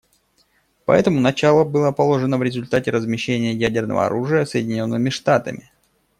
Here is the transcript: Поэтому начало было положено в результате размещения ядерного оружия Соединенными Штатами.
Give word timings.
Поэтому 0.85 1.19
начало 1.19 1.63
было 1.63 1.91
положено 1.91 2.39
в 2.39 2.41
результате 2.41 2.89
размещения 2.89 3.53
ядерного 3.53 4.07
оружия 4.07 4.45
Соединенными 4.45 5.11
Штатами. 5.11 5.71